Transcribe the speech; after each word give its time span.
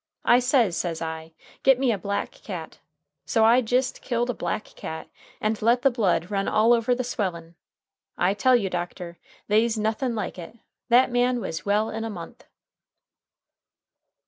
I 0.25 0.39
says, 0.39 0.75
says 0.75 0.99
I, 0.99 1.31
git 1.61 1.77
me 1.77 1.91
a 1.91 1.97
black 1.99 2.31
cat. 2.31 2.79
So 3.27 3.45
I 3.45 3.61
jist 3.61 4.01
killed 4.01 4.31
a 4.31 4.33
black 4.33 4.63
cat, 4.63 5.09
and 5.39 5.61
let 5.61 5.83
the 5.83 5.91
blood 5.91 6.31
run 6.31 6.47
all 6.47 6.73
over 6.73 6.95
the 6.95 7.03
swellin'. 7.03 7.53
I 8.17 8.33
tell 8.33 8.55
you, 8.55 8.67
doctor, 8.67 9.19
they's 9.47 9.77
nothin' 9.77 10.15
like 10.15 10.39
it. 10.39 10.57
That 10.89 11.11
man 11.11 11.39
was 11.39 11.67
well 11.67 11.91
in 11.91 12.03
a 12.03 12.09
month." 12.09 12.45